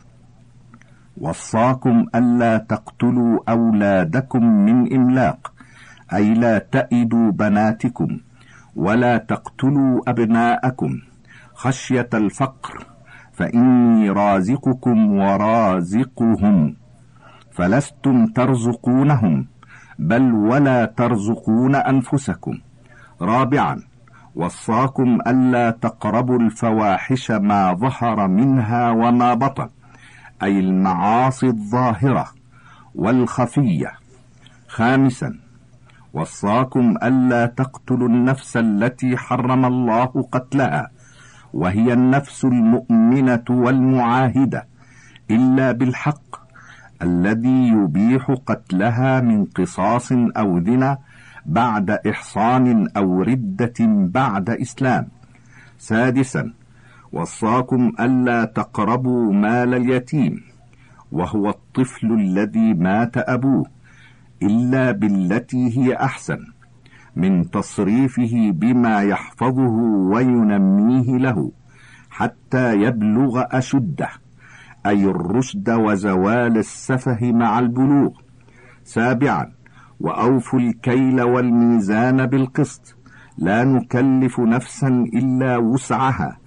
وصاكم 1.17 2.05
ألا 2.15 2.57
تقتلوا 2.57 3.39
أولادكم 3.49 4.43
من 4.43 4.93
إملاق 4.93 5.53
أي 6.13 6.33
لا 6.33 6.57
تئدوا 6.57 7.31
بناتكم 7.31 8.19
ولا 8.75 9.17
تقتلوا 9.17 10.09
أبناءكم. 10.09 10.99
خشية 11.53 12.09
الفقر 12.13 12.85
فإني 13.33 14.09
رازقكم 14.09 14.97
ورازقهم. 15.17 16.75
فلستم 17.59 18.25
ترزقونهم 18.25 19.47
بل 19.99 20.33
ولا 20.33 20.85
ترزقون 20.85 21.75
أنفسكم. 21.75 22.57
رابعا 23.21 23.81
وصاكم 24.35 25.17
ألا 25.27 25.71
تقربوا 25.71 26.39
الفواحش 26.39 27.31
ما 27.31 27.73
ظهر 27.73 28.27
منها 28.27 28.91
وما 28.91 29.33
بطن 29.33 29.69
أي 30.43 30.59
المعاصي 30.59 31.47
الظاهرة 31.47 32.25
والخفية. 32.95 33.91
خامسا 34.67 35.33
وصاكم 36.13 36.95
ألا 37.03 37.45
تقتلوا 37.45 38.07
النفس 38.07 38.57
التي 38.57 39.17
حرم 39.17 39.65
الله 39.65 40.05
قتلها 40.31 40.89
وهي 41.53 41.93
النفس 41.93 42.45
المؤمنة 42.45 43.45
والمعاهدة 43.49 44.67
إلا 45.31 45.71
بالحق 45.71 46.38
الذي 47.01 47.67
يبيح 47.67 48.31
قتلها 48.45 49.21
من 49.21 49.45
قصاص 49.45 50.11
أو 50.11 50.57
ذنا 50.57 50.97
بعد 51.45 51.89
إحصان 51.89 52.87
أو 52.97 53.21
ردة 53.21 53.73
بعد 54.05 54.49
إسلام. 54.49 55.07
سادسا 55.77 56.53
وصاكم 57.11 57.91
ألا 57.99 58.45
تقربوا 58.45 59.33
مال 59.33 59.73
اليتيم 59.73 60.41
وهو 61.11 61.49
الطفل 61.49 62.11
الذي 62.11 62.73
مات 62.73 63.17
أبوه 63.17 63.65
إلا 64.43 64.91
بالتي 64.91 65.77
هي 65.77 65.95
أحسن 65.95 66.39
من 67.15 67.51
تصريفه 67.51 68.51
بما 68.51 69.01
يحفظه 69.01 69.69
وينميه 70.11 71.17
له 71.17 71.51
حتى 72.09 72.73
يبلغ 72.81 73.43
أشده. 73.51 74.09
أي 74.85 75.05
الرشد 75.05 75.69
وزوال 75.69 76.57
السفه 76.57 77.31
مع 77.31 77.59
البلوغ. 77.59 78.09
سابعا 78.83 79.51
واوفوا 79.99 80.59
الكيل 80.59 81.21
والميزان 81.21 82.25
بالقسط. 82.25 82.95
لا 83.37 83.63
نكلف 83.63 84.39
نفسا 84.39 84.87
إلا 84.87 85.57
وسعها. 85.57 86.37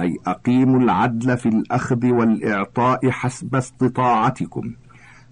أي 0.00 0.16
أقيموا 0.26 0.80
العدل 0.80 1.36
في 1.36 1.48
الأخذ 1.48 2.06
والإعطاء 2.06 3.10
حسب 3.10 3.54
استطاعتكم. 3.54 4.62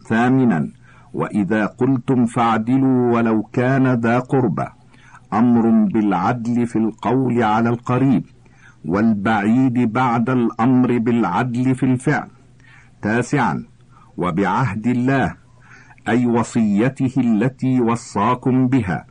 ثامنا 0.08 0.68
وإذا 1.14 1.66
قلتم 1.66 2.26
فاعدلوا 2.26 3.14
ولو 3.14 3.42
كان 3.42 3.86
ذا 3.86 4.18
قربى. 4.18 4.66
أمر 5.32 5.70
بالعدل 5.70 6.66
في 6.66 6.76
القول 6.76 7.42
على 7.42 7.68
القريب 7.68 8.24
والبعيد 8.84 9.92
بعد 9.92 10.30
الأمر 10.30 10.98
بالعدل 10.98 11.74
في 11.74 11.82
الفعل. 11.82 12.28
تاسعا 13.06 13.64
وبعهد 14.16 14.86
الله 14.86 15.34
أي 16.08 16.26
وصيته 16.26 17.14
التي 17.16 17.80
وصاكم 17.80 18.68
بها. 18.68 19.06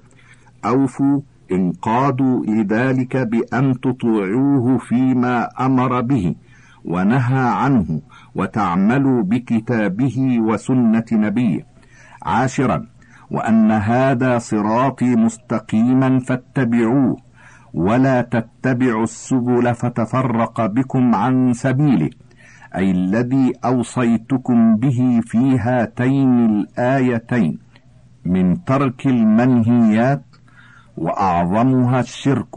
أوفوا 0.65 1.21
انقادوا 1.51 2.45
لذلك 2.45 3.17
بأن 3.17 3.79
تطيعوه 3.79 4.77
فيما 4.77 5.49
أمر 5.65 6.01
به 6.01 6.35
ونهى 6.85 7.47
عنه 7.63 8.01
وتعملوا 8.35 9.23
بكتابه 9.23 10.17
وسنة 10.39 11.09
نبيه. 11.11 11.65
عاشرا 12.23 12.85
وأن 13.31 13.71
هذا 13.71 14.37
صراطي 14.37 15.15
مستقيما 15.15 16.19
فاتبعوه 16.19 17.17
ولا 17.73 18.21
تتبعوا 18.21 19.03
السبل 19.03 19.75
فتفرق 19.75 20.65
بكم 20.65 21.15
عن 21.15 21.53
سبيله. 21.53 22.09
أي 22.75 22.91
الذي 22.91 23.53
أوصيتكم 23.65 24.75
به 24.75 25.21
في 25.23 25.59
هاتين 25.59 26.45
الآيتين 26.45 27.59
من 28.25 28.63
ترك 28.63 29.07
المنهيات 29.07 30.23
وأعظمها 30.97 31.99
الشرك 31.99 32.55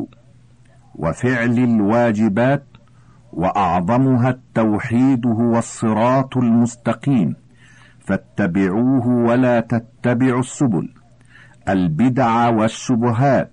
وفعل 0.95 1.59
الواجبات 1.59 2.65
وأعظمها 3.33 4.31
التوحيد 4.31 5.27
هو 5.27 5.59
الصراط 5.59 6.37
المستقيم 6.37 7.35
فاتبعوه 8.01 9.07
ولا 9.09 9.61
تتبعوا 9.61 10.41
السبل 10.41 10.89
البدع 11.69 12.49
والشبهات 12.49 13.53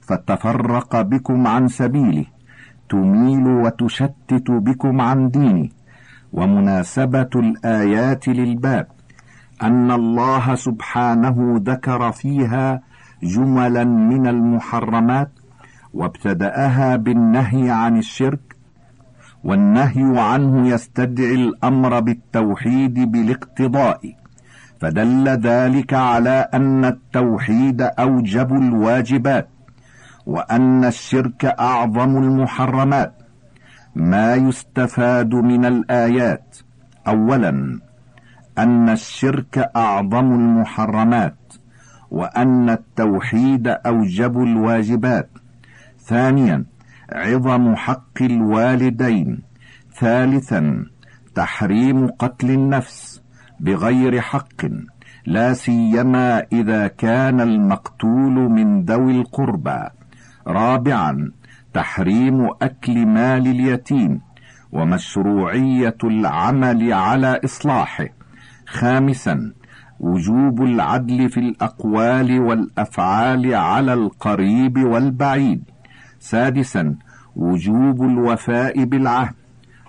فتفرق 0.00 1.00
بكم 1.00 1.46
عن 1.46 1.68
سبيله 1.68 2.24
تميل 2.88 3.46
وتشتت 3.46 4.50
بكم 4.50 5.00
عن 5.00 5.28
دينه 5.30 5.68
ومناسبة 6.32 7.30
الآيات 7.36 8.28
للباب 8.28 8.86
أن 9.62 9.90
الله 9.90 10.54
سبحانه 10.54 11.60
ذكر 11.64 12.12
فيها 12.12 12.82
جملا 13.22 13.84
من 13.84 14.26
المحرمات 14.26 15.30
وابتدأها 15.94 16.96
بالنهي 16.96 17.70
عن 17.70 17.98
الشرك 17.98 18.56
والنهي 19.44 20.20
عنه 20.20 20.68
يستدعي 20.68 21.34
الأمر 21.34 22.00
بالتوحيد 22.00 23.12
بالاقتضاء 23.12 24.00
فدل 24.80 25.28
ذلك 25.28 25.94
على 25.94 26.48
أن 26.54 26.84
التوحيد 26.84 27.82
أوجب 27.82 28.52
الواجبات 28.52 29.48
وأن 30.26 30.84
الشرك 30.84 31.44
أعظم 31.44 32.16
المحرمات. 32.16 33.14
ما 33.94 34.34
يستفاد 34.34 35.34
من 35.34 35.64
الآيات. 35.64 36.58
أولا 37.08 37.80
أن 38.58 38.88
الشرك 38.88 39.70
أعظم 39.76 40.32
المحرمات 40.32 41.52
وأن 42.10 42.70
التوحيد 42.70 43.68
أوجب 43.68 44.42
الواجبات. 44.42 45.30
ثانيا 45.98 46.64
عظم 47.12 47.76
حق 47.76 48.22
الوالدين. 48.22 49.42
ثالثا 49.98 50.86
تحريم 51.34 52.06
قتل 52.06 52.50
النفس 52.50 53.22
بغير 53.60 54.20
حق. 54.20 54.66
لا 55.26 55.52
سيما 55.52 56.46
إذا 56.52 56.86
كان 56.86 57.40
المقتول 57.40 58.32
من 58.32 58.84
ذوي 58.84 59.12
القربى. 59.12 59.80
رابعا 60.46 61.30
تحريم 61.74 62.50
أكل 62.62 63.06
مال 63.06 63.46
اليتيم 63.46 64.20
ومشروعية 64.72 65.96
العمل 66.04 66.92
على 66.92 67.40
إصلاحه. 67.44 68.06
خامسا 68.66 69.52
وجوب 70.00 70.62
العدل 70.62 71.30
في 71.30 71.40
الأقوال 71.40 72.40
والأفعال 72.40 73.54
على 73.54 73.92
القريب 73.94 74.84
والبعيد. 74.84 75.62
سادسا 76.20 76.96
وجوب 77.36 78.02
الوفاء 78.02 78.84
بالعهد. 78.84 79.34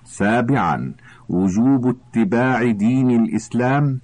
سابعا 0.04 0.94
وجوب 1.28 1.96
اتباع 1.96 2.70
دين 2.70 3.10
الإسلام 3.10 4.00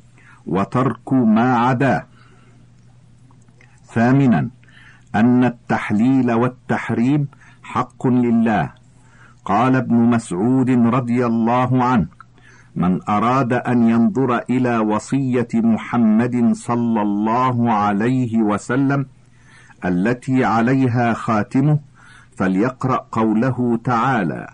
وترك 0.47 1.13
ما 1.13 1.57
عداه. 1.57 2.07
ثامنا 3.85 4.49
أن 5.15 5.45
التحليل 5.45 6.33
والتحريم 6.33 7.29
حق 7.73 8.07
لله. 8.07 8.73
قال 9.45 9.77
ابن 9.77 9.97
مسعود 9.97 10.71
رضي 10.71 11.27
الله 11.27 11.85
عنه 11.85 12.07
من 12.77 13.01
أراد 13.09 13.53
أن 13.53 13.89
ينظر 13.89 14.39
إلى 14.51 14.79
وصية 14.79 15.49
محمد 15.55 16.53
صلى 16.53 17.03
الله 17.03 17.73
عليه 17.73 18.43
وسلم 18.43 19.07
التي 19.85 20.45
عليها 20.45 21.13
خاتمه 21.13 21.79
فليقرأ 22.37 23.07
قوله 23.13 23.81
تعالى 23.85 24.47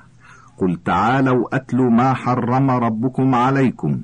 قل 0.59 0.81
تعالوا 0.85 1.57
أتل 1.57 1.79
ما 1.83 2.15
حرم 2.15 2.71
ربكم 2.71 3.35
عليكم 3.35 4.01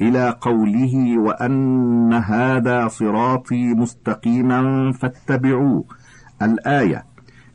إلى 0.00 0.36
قوله 0.40 1.18
وأن 1.18 2.12
هذا 2.14 2.88
صراطي 2.88 3.74
مستقيما 3.74 4.92
فاتبعوه 4.92 5.84
الآية. 6.42 7.09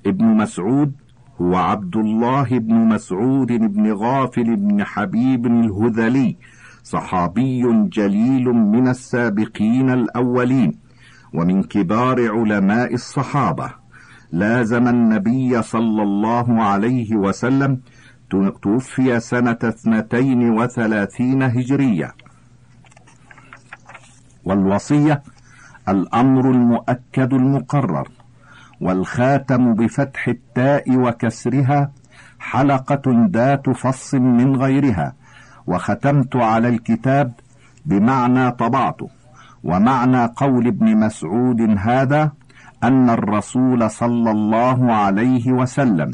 ابن 0.05 0.25
مسعود 0.25 0.93
هو 1.41 1.55
عبد 1.55 1.95
الله 1.95 2.59
بن 2.59 2.75
مسعود 2.75 3.47
بن 3.47 3.93
غافل 3.93 4.55
بن 4.55 4.83
حبيب 4.83 5.45
الهذلي 5.45 6.37
صحابي 6.83 7.61
جليل 7.89 8.45
من 8.45 8.87
السابقين 8.87 9.89
الأولين 9.89 10.79
ومن 11.33 11.63
كبار 11.63 12.31
علماء 12.31 12.93
الصحابة. 12.93 13.69
لازم 14.31 14.87
النبي 14.87 15.61
صلى 15.61 16.03
الله 16.03 16.63
عليه 16.63 17.15
وسلم 17.15 17.79
توفي 18.61 19.19
سنة 19.19 19.57
اثنتين 19.63 20.49
وثلاثين 20.49 21.43
هجرية. 21.43 22.13
والوصية 24.45 25.23
الأمر 25.89 26.51
المؤكد 26.51 27.33
المقرر. 27.33 28.07
والخاتم 28.81 29.73
بفتح 29.73 30.27
التاء 30.27 30.97
وكسرها 30.97 31.91
حلقة 32.39 33.27
ذات 33.31 33.69
فص 33.69 34.13
من 34.13 34.55
غيرها 34.55 35.13
وختمت 35.67 36.35
على 36.35 36.69
الكتاب 36.69 37.31
بمعنى 37.85 38.51
طبعته 38.51 39.09
ومعنى 39.63 40.25
قول 40.25 40.67
ابن 40.67 40.97
مسعود 40.97 41.61
هذا 41.79 42.31
أن 42.83 43.09
الرسول 43.09 43.89
صلى 43.89 44.31
الله 44.31 44.93
عليه 44.93 45.51
وسلم 45.51 46.11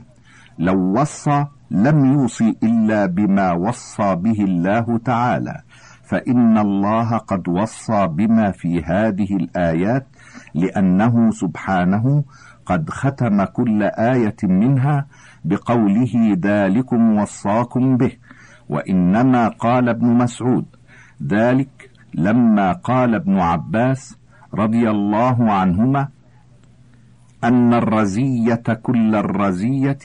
لو 0.59 1.01
وصى 1.01 1.45
لم 1.71 2.05
يوصي 2.13 2.57
إلا 2.63 3.05
بما 3.05 3.51
وصى 3.51 4.15
به 4.15 4.43
الله 4.43 4.99
تعالى 5.05 5.61
فإن 6.03 6.57
الله 6.57 7.17
قد 7.17 7.47
وصى 7.47 8.07
بما 8.07 8.51
في 8.51 8.83
هذه 8.83 9.35
الآيات 9.35 10.07
لأنه 10.55 11.31
سبحانه 11.31 12.23
قد 12.71 12.89
ختم 12.89 13.43
كل 13.43 13.83
آية 13.83 14.35
منها 14.43 15.05
بقوله 15.45 16.37
ذلكم 16.39 17.17
وصاكم 17.19 17.97
به 17.97 18.11
وإنما 18.69 19.47
قال 19.47 19.89
ابن 19.89 20.07
مسعود. 20.07 20.65
ذلك 21.23 21.91
لما 22.13 22.71
قال 22.71 23.15
ابن 23.15 23.39
عباس 23.39 24.17
رضي 24.53 24.89
الله 24.89 25.51
عنهما 25.51 26.07
أن 27.43 27.73
الرزية 27.73 28.63
كل 28.81 29.15
الرزية 29.15 29.99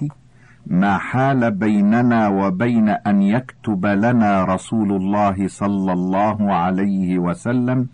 ما 0.67 0.99
حال 0.99 1.51
بيننا 1.51 2.29
وبين 2.29 2.89
أن 2.89 3.23
يكتب 3.23 3.87
لنا 3.87 4.45
رسول 4.45 4.93
الله 4.93 5.49
صلى 5.49 5.93
الله 5.93 6.55
عليه 6.55 7.19
وسلم 7.19 7.89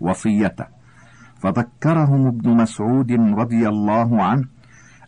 وصيته. 0.00 0.75
فذكرهم 1.46 2.26
ابن 2.26 2.50
مسعود 2.50 3.12
رضي 3.12 3.68
الله 3.68 4.22
عنه 4.22 4.44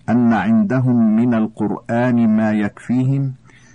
أن 0.09 0.33
عندهم 0.33 1.17
من 1.17 1.35
القرآن 1.35 2.37
ما 2.37 2.53
يكفيهم 2.53 3.33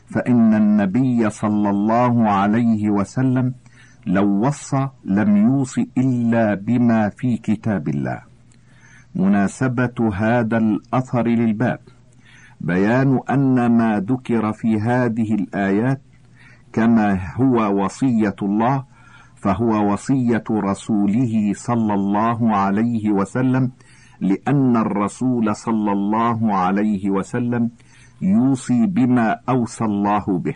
فإن 0.07 0.53
النبي 0.53 1.29
صلى 1.29 1.69
الله 1.69 2.29
عليه 2.29 2.89
وسلم 2.89 3.53
لو 4.07 4.47
وصى 4.47 4.87
لم 5.05 5.37
يوص 5.37 5.75
إلا 5.97 6.53
بما 6.55 7.09
في 7.09 7.37
كتاب 7.37 7.87
الله. 7.87 8.19
مناسبة 9.15 9.97
هذا 10.15 10.57
الأثر 10.57 11.27
للباب. 11.27 11.79
بيان 12.61 13.19
أن 13.29 13.77
ما 13.77 13.99
ذكر 13.99 14.53
في 14.53 14.79
هذه 14.79 15.33
الآيات 15.35 16.01
كما 16.73 17.19
هو 17.35 17.83
وصية 17.83 18.35
الله 18.41 18.92
فهو 19.43 19.91
وصية 19.93 20.43
رسوله 20.51 21.53
صلى 21.53 21.93
الله 21.93 22.55
عليه 22.55 23.11
وسلم 23.11 23.71
لأن 24.21 24.77
الرسول 24.77 25.55
صلى 25.55 25.91
الله 25.91 26.55
عليه 26.55 27.09
وسلم 27.09 27.69
يوصي 28.21 28.85
بما 28.85 29.39
أوصى 29.49 29.85
الله 29.85 30.25
به 30.27 30.55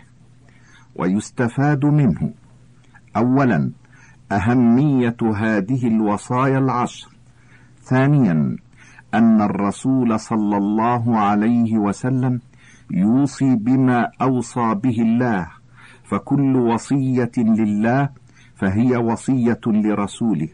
ويستفاد 0.96 1.84
منه. 1.84 2.32
أولا 3.16 3.70
أهمية 4.32 5.16
هذه 5.34 5.86
الوصايا 5.86 6.58
العشر. 6.58 7.08
ثانيا 7.82 8.56
أن 9.14 9.42
الرسول 9.42 10.20
صلى 10.20 10.56
الله 10.56 11.18
عليه 11.18 11.78
وسلم 11.78 12.40
يوصي 12.90 13.56
بما 13.56 14.10
أوصى 14.22 14.74
به 14.74 14.96
الله 15.02 15.46
فكل 16.04 16.56
وصية 16.56 17.36
لله 17.36 18.08
فهي 18.58 18.96
وصية 18.96 19.60
لرسوله. 19.66 20.48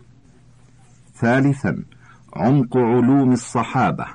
ثالثا 1.15 1.85
عمق 2.37 2.77
علوم 2.77 3.33
الصحابة 3.33 4.07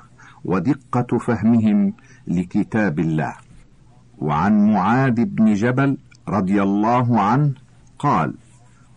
ودقة 0.44 1.18
فهمهم 1.18 1.92
لكتاب 2.26 2.98
الله. 2.98 3.34
وعن 4.18 4.72
معاذ 4.72 5.24
بن 5.24 5.54
جبل 5.54 5.98
رضي 6.28 6.62
الله 6.62 7.20
عنه 7.20 7.54
قال 7.98 8.34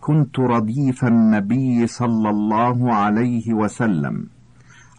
كنت 0.01 0.39
رديف 0.39 1.05
النبي 1.05 1.87
صلى 1.87 2.29
الله 2.29 2.93
عليه 2.93 3.53
وسلم 3.53 4.27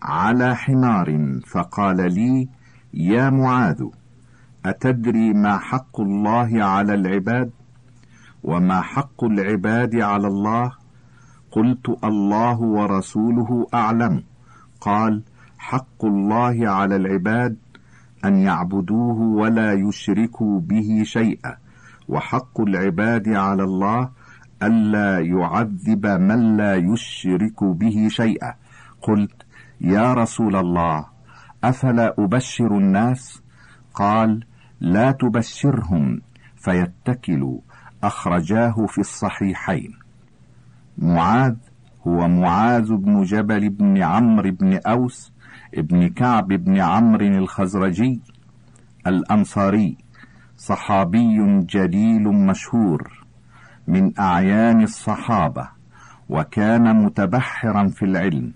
على 0.02 0.56
حمار 0.56 1.40
فقال 1.46 2.14
لي 2.14 2.48
يا 2.94 3.30
معاذ 3.30 3.84
أتدري 4.66 5.32
ما 5.32 5.58
حق 5.58 6.00
الله 6.00 6.64
على 6.64 6.94
العباد؟ 6.94 7.50
وما 8.44 8.80
حق 8.80 9.24
العباد 9.24 9.96
على 9.96 10.26
الله؟ 10.26 10.72
قلت 11.50 12.04
الله 12.04 12.60
ورسوله 12.60 13.66
أعلم. 13.74 14.22
قال 14.80 15.22
حق 15.58 16.04
الله 16.04 16.68
على 16.68 16.96
العباد 16.96 17.56
أن 18.24 18.36
يعبدوه 18.36 19.18
ولا 19.20 19.72
يشركوا 19.72 20.60
به 20.60 21.02
شيئا. 21.04 21.56
وحق 22.08 22.60
العباد 22.60 23.28
على 23.28 23.62
الله 23.64 24.10
ألا 24.62 25.18
يعذب 25.20 26.06
من 26.06 26.56
لا 26.56 26.74
يشرك 26.74 27.64
به 27.64 28.08
شيئا. 28.08 28.54
قلت 29.02 29.42
يا 29.80 30.14
رسول 30.14 30.56
الله 30.56 31.06
أفلا 31.64 32.14
أبشر 32.18 32.78
الناس؟ 32.78 33.42
قال 33.94 34.44
لا 34.80 35.10
تبشرهم 35.12 36.20
فيتكلوا. 36.56 37.58
أخرجاه 38.06 38.86
في 38.86 38.98
الصحيحين. 38.98 39.92
معاذ 40.98 41.56
هو 42.06 42.28
معاذ 42.28 42.92
بن 42.92 43.22
جبل 43.22 43.68
بن 43.68 44.02
عمرو 44.02 44.50
بن 44.50 44.80
أوس 44.86 45.32
ابن 45.74 46.08
كعب 46.08 46.48
بن 46.48 46.80
عمرو 46.80 47.26
الخزرجي 47.26 48.20
الأنصاري 49.06 49.96
صحابي 50.56 51.60
جليل 51.60 52.22
مشهور 52.28 53.24
من 53.88 54.18
أعيان 54.18 54.82
الصحابة 54.82 55.68
وكان 56.28 57.04
متبحرا 57.04 57.88
في 57.88 58.04
العلم 58.04 58.52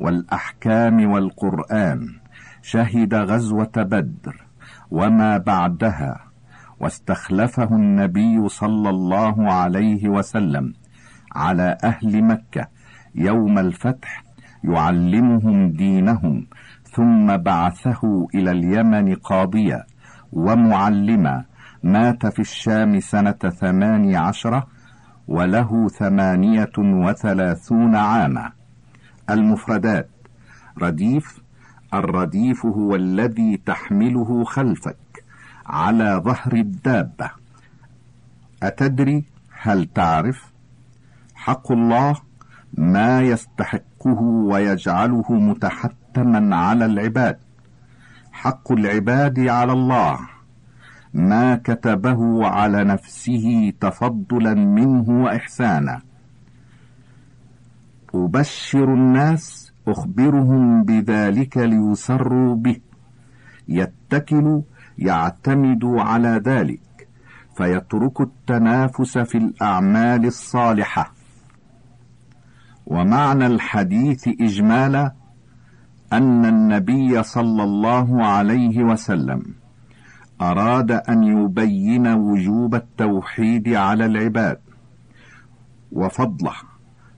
والأحكام 0.00 1.10
والقرآن 1.10 2.08
شهد 2.62 3.14
غزوة 3.14 3.72
بدر 3.76 4.44
وما 4.90 5.38
بعدها. 5.38 6.29
واستخلفه 6.80 7.76
النبي 7.76 8.48
صلى 8.48 8.90
الله 8.90 9.52
عليه 9.52 10.08
وسلم 10.08 10.72
على 11.34 11.78
أهل 11.84 12.24
مكة 12.24 12.66
يوم 13.14 13.58
الفتح 13.58 14.24
يعلمهم 14.64 15.72
دينهم 15.72 16.46
ثم 16.84 17.36
بعثه 17.36 18.28
إلى 18.34 18.50
اليمن 18.50 19.14
قاضيا 19.14 19.84
ومعلما 20.32 21.44
مات 21.82 22.26
في 22.26 22.38
الشام 22.38 23.00
سنة 23.00 23.32
ثمان 23.32 24.14
عشرة 24.16 24.66
وله 25.28 25.88
ثمانية 25.88 26.72
وثلاثون 26.78 27.96
عاما. 27.96 28.52
المفردات 29.30 30.10
رديف 30.82 31.40
الرديف 31.94 32.66
هو 32.66 32.94
الذي 32.94 33.56
تحمله 33.66 34.44
خلفك. 34.44 35.09
على 35.66 36.22
ظهر 36.24 36.52
الدابة. 36.52 37.30
أتدري 38.62 39.24
هل 39.62 39.86
تعرف؟ 39.86 40.52
حق 41.34 41.72
الله 41.72 42.16
ما 42.74 43.22
يستحقه 43.22 44.20
ويجعله 44.22 45.32
متحتما 45.32 46.56
على 46.56 46.84
العباد. 46.84 47.38
حق 48.32 48.72
العباد 48.72 49.40
على 49.40 49.72
الله. 49.72 50.18
ما 51.14 51.56
كتبه 51.56 52.46
على 52.46 52.84
نفسه 52.84 53.72
تفضلا 53.80 54.54
منه 54.54 55.08
وإحسانا. 55.08 56.00
أبشر 58.14 58.94
الناس 58.94 59.72
أخبرهم 59.88 60.82
بذلك 60.84 61.56
ليسروا 61.56 62.54
به. 62.54 62.80
يتكل 63.68 64.62
يعتمد 65.00 65.84
على 65.84 66.42
ذلك 66.44 67.08
فيترك 67.56 68.20
التنافس 68.20 69.18
في 69.18 69.38
الأعمال 69.38 70.26
الصالحة. 70.26 71.12
ومعنى 72.86 73.46
الحديث 73.46 74.28
اجمالا 74.28 75.12
أن 76.12 76.44
النبي 76.44 77.22
صلى 77.22 77.62
الله 77.64 78.24
عليه 78.26 78.84
وسلم 78.84 79.42
أراد 80.40 80.90
أن 80.90 81.24
يبين 81.24 82.06
وجوب 82.06 82.74
التوحيد 82.74 83.68
على 83.68 84.06
العباد 84.06 84.58
وفضله 85.92 86.52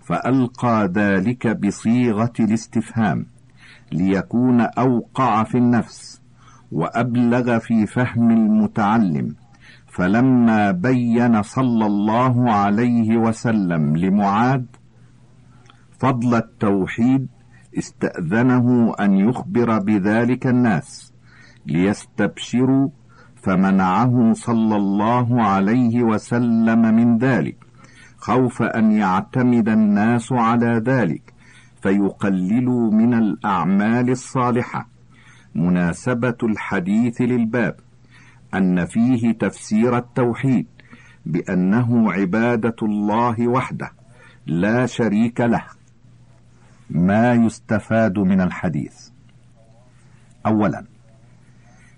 فألقى 0.00 0.90
ذلك 0.94 1.56
بصيغة 1.66 2.32
الاستفهام 2.40 3.26
ليكون 3.92 4.60
أوقع 4.60 5.44
في 5.44 5.58
النفس. 5.58 6.21
وأبلغ 6.72 7.58
في 7.58 7.86
فهم 7.86 8.30
المتعلم 8.30 9.34
فلما 9.86 10.70
بين 10.70 11.42
صلى 11.42 11.86
الله 11.86 12.52
عليه 12.52 13.16
وسلم 13.16 13.96
لمعاذ 13.96 14.62
فضل 15.98 16.34
التوحيد 16.34 17.28
استأذنه 17.78 18.94
أن 19.00 19.12
يخبر 19.12 19.78
بذلك 19.78 20.46
الناس 20.46 21.12
ليستبشروا 21.66 22.88
فمنعه 23.42 24.32
صلى 24.32 24.76
الله 24.76 25.42
عليه 25.42 26.02
وسلم 26.02 26.94
من 26.94 27.18
ذلك 27.18 27.56
خوف 28.16 28.62
أن 28.62 28.92
يعتمد 28.92 29.68
الناس 29.68 30.32
على 30.32 30.82
ذلك 30.86 31.34
فيقللوا 31.82 32.90
من 32.90 33.14
الأعمال 33.14 34.10
الصالحة. 34.10 34.91
مناسبة 35.54 36.36
الحديث 36.42 37.20
للباب 37.20 37.76
أن 38.54 38.84
فيه 38.86 39.32
تفسير 39.32 39.98
التوحيد 39.98 40.66
بأنه 41.26 42.12
عبادة 42.12 42.76
الله 42.82 43.48
وحده 43.48 43.90
لا 44.46 44.86
شريك 44.86 45.40
له. 45.40 45.64
ما 46.90 47.32
يستفاد 47.34 48.18
من 48.18 48.40
الحديث؟ 48.40 49.08
اولا 50.46 50.84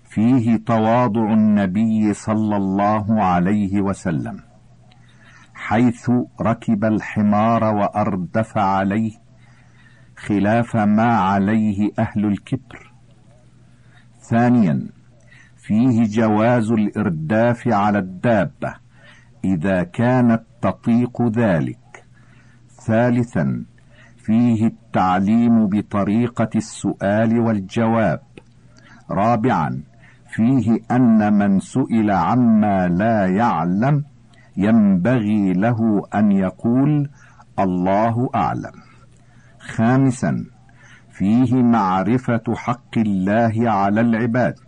فيه 0.09 0.57
تواضع 0.57 1.33
النبي 1.33 2.13
صلى 2.13 2.55
الله 2.55 3.23
عليه 3.23 3.81
وسلم 3.81 4.39
حيث 5.53 6.11
ركب 6.41 6.85
الحمار 6.85 7.63
وأردف 7.63 8.57
عليه 8.57 9.11
خلاف 10.17 10.75
ما 10.75 11.17
عليه 11.17 11.91
أهل 11.99 12.25
الكبر. 12.25 12.84
ثانيا 14.29 14.87
فيه 15.57 16.03
جواز 16.03 16.71
الإرداف 16.71 17.67
على 17.67 17.99
الدابة 17.99 18.73
إذا 19.45 19.83
كانت 19.83 20.43
تطيق 20.61 21.21
ذلك. 21.21 22.05
ثالثا 22.85 23.65
فيه 24.17 24.65
التعليم 24.65 25.67
بطريقة 25.67 26.49
السؤال 26.55 27.39
والجواب. 27.39 28.21
رابعا 29.11 29.83
فيه 30.29 30.79
أن 30.91 31.33
من 31.33 31.59
سئل 31.59 32.11
عما 32.11 32.87
لا 32.87 33.25
يعلم 33.25 34.03
ينبغي 34.57 35.53
له 35.53 36.03
أن 36.15 36.31
يقول 36.31 37.09
الله 37.59 38.29
أعلم. 38.35 38.73
خامسا 39.59 40.45
فيه 41.17 41.55
معرفة 41.63 42.43
حق 42.55 42.97
الله 42.97 43.69
على 43.69 44.01
العباد 44.01 44.59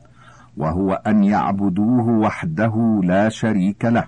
وهو 0.57 0.93
أن 0.93 1.23
يعبدوه 1.23 2.07
وحده 2.07 3.01
لا 3.03 3.29
شريك 3.29 3.85
له. 3.85 4.07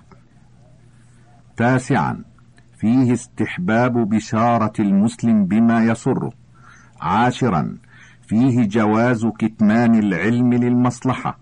تاسعا 1.56 2.24
فيه 2.78 3.12
استحباب 3.12 4.08
بشارة 4.08 4.72
المسلم 4.78 5.44
بما 5.44 5.84
يسره. 5.84 6.32
عاشرا 7.00 7.76
فيه 8.22 8.68
جواز 8.68 9.26
كتمان 9.26 9.94
العلم 9.94 10.54
للمصلحة. 10.54 11.38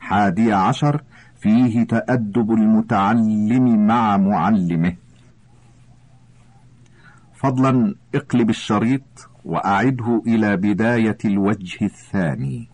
حادي 0.00 0.52
عشر 0.52 1.02
فيه 1.40 1.84
تأدب 1.86 2.52
المتعلم 2.52 3.86
مع 3.86 4.16
معلمه. 4.16 4.96
فضلا 7.34 7.94
اقلب 8.14 8.50
الشريط. 8.50 9.27
وأعده 9.48 10.22
إلى 10.26 10.56
بداية 10.56 11.18
الوجه 11.24 11.84
الثاني. 11.84 12.68